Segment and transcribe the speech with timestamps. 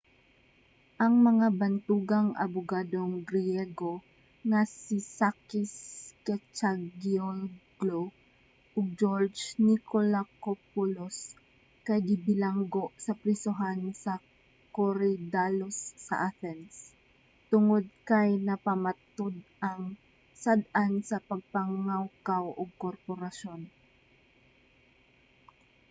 [1.03, 3.93] ang mga bantugang abugadong griyego
[4.49, 5.73] nga si sakis
[6.25, 8.05] kechagiolglou
[8.77, 11.17] ug geroge nikolakopoulos
[11.85, 14.13] kay gibilanggo sa prisohan sa
[14.75, 16.73] korydallus sa athens
[17.51, 19.83] tungod kay napamatud-ang
[20.43, 23.61] sad-an sa pagpangawkaw ug korapsyon